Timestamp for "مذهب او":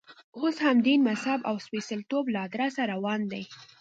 1.09-1.55